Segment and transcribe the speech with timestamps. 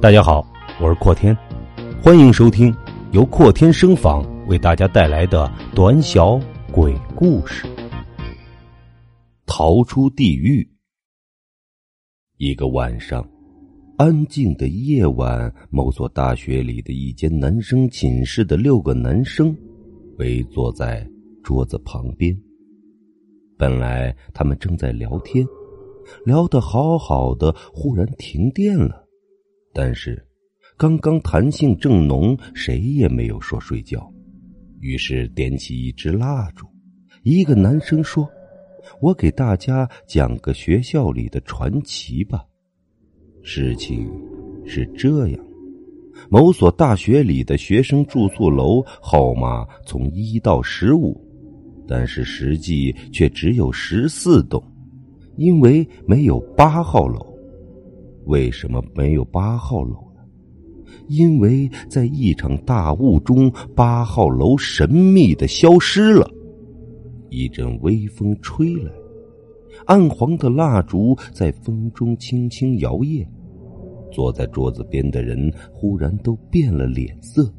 [0.00, 0.46] 大家好，
[0.80, 1.36] 我是阔天，
[2.00, 2.72] 欢迎收听
[3.10, 6.40] 由阔天声访为大家带来的短小
[6.70, 7.66] 鬼故事。
[9.44, 10.64] 逃出地狱。
[12.36, 13.28] 一个晚上，
[13.96, 19.52] 安静的夜晚，某所大学里的一间男生寝室的六个男生
[20.18, 21.04] 围坐在
[21.42, 22.32] 桌子旁边。
[23.56, 25.44] 本来他们正在聊天，
[26.24, 29.07] 聊得好好的，忽然停电了。
[29.80, 30.20] 但是，
[30.76, 34.12] 刚刚谈性正浓，谁也没有说睡觉。
[34.80, 36.66] 于是点起一支蜡烛，
[37.22, 38.28] 一个男生说
[39.00, 42.44] ：“我给大家讲个学校里的传奇吧。”
[43.44, 44.10] 事情
[44.66, 45.46] 是这样：
[46.28, 51.16] 某所大学里的学生住宿楼号码从一到十五，
[51.86, 54.60] 但是实际却只有十四栋，
[55.36, 57.27] 因为没有八号楼。
[58.28, 60.20] 为什么没有八号楼呢？
[61.08, 66.30] 因为在一场大雾中，八号楼神秘的消失了。
[67.30, 68.92] 一阵微风吹来，
[69.86, 73.26] 暗黄的蜡烛在风中轻轻摇曳。
[74.12, 77.50] 坐在桌子边的人忽然都变了脸色，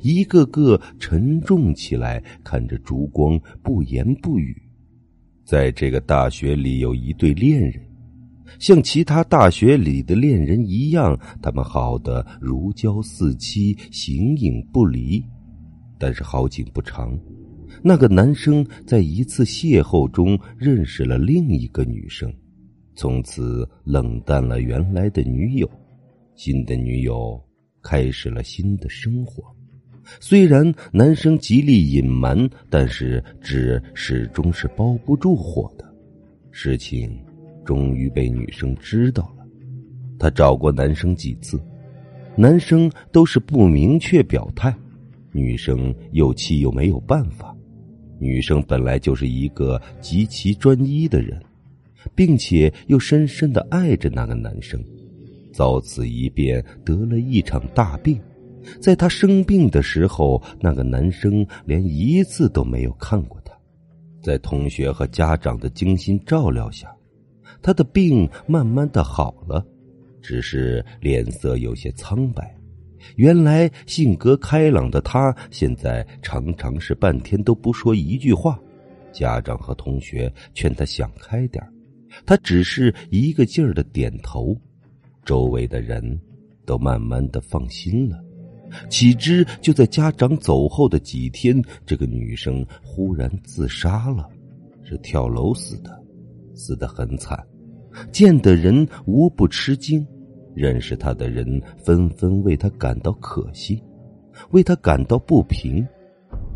[0.00, 4.56] 一个个沉重起来，看着烛光不言不语。
[5.44, 7.80] 在这个大学里，有一对恋人。
[8.58, 15.22] 像其他大学里的恋人一样，他们好的如胶似漆，形影不离。
[15.98, 17.18] 但是好景不长，
[17.82, 22.32] 那个男生在一次邂逅中认识了另一个女生，
[22.94, 25.70] 从此冷淡了原来的女友。
[26.34, 27.40] 新的女友
[27.80, 29.44] 开始了新的生活。
[30.20, 35.84] 虽然男生极力隐瞒，但是纸始终是包不住火的。
[36.50, 37.16] 事情。
[37.64, 39.46] 终于被女生知道了，
[40.18, 41.60] 她找过男生几次，
[42.36, 44.74] 男生都是不明确表态，
[45.32, 47.54] 女生又气又没有办法。
[48.18, 51.42] 女生本来就是一个极其专一的人，
[52.14, 54.82] 并且又深深的爱着那个男生，
[55.52, 58.18] 遭此一变，得了一场大病。
[58.80, 63.52] 在他生病的时候，那个男生连一次都没有看过他，
[64.22, 66.93] 在同学和家长的精心照料下。
[67.62, 69.64] 他的病慢慢的好了，
[70.20, 72.54] 只是脸色有些苍白。
[73.16, 78.58] 原来性格开朗的他，现在常常是半天都不说一句话。
[79.12, 81.62] 家长和同学劝他想开点
[82.26, 84.56] 他只是一个劲儿的点头。
[85.24, 86.20] 周围的人
[86.66, 88.18] 都慢慢的放心了。
[88.90, 94.28] 岂知就在家长走后的几天，这个女生忽然自杀了，
[94.82, 96.02] 是跳楼死的，
[96.54, 97.38] 死得很惨。
[98.10, 100.04] 见的人无不吃惊，
[100.54, 103.82] 认识他的人纷纷为他感到可惜，
[104.50, 105.86] 为他感到不平。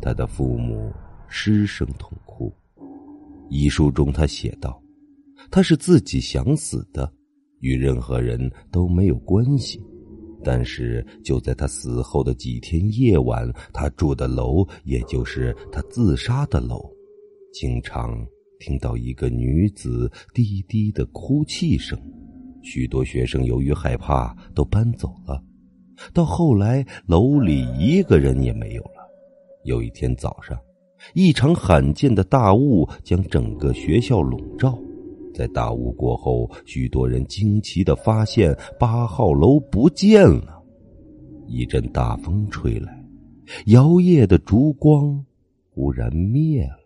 [0.01, 0.93] 他的父母
[1.29, 2.53] 失声痛哭。
[3.49, 4.83] 遗书中他写道
[5.51, 7.11] ：“他是自己想死的，
[7.61, 9.81] 与任何人都没有关系。
[10.45, 16.89] 但是就在他死后的几天夜晚，他住的楼，也就是他自杀的楼，
[17.53, 18.27] 经常。”
[18.59, 21.99] 听到一个女子低低的哭泣声，
[22.63, 25.43] 许多学生由于害怕都搬走了。
[26.13, 29.09] 到后来，楼里一个人也没有了。
[29.65, 30.59] 有一天早上，
[31.15, 34.79] 一场罕见的大雾将整个学校笼罩。
[35.35, 40.63] 在大雾过后，许多人惊奇的发现八号楼不见了。
[41.47, 43.05] 一阵大风吹来，
[43.67, 45.25] 摇曳的烛光
[45.71, 46.78] 忽然灭了。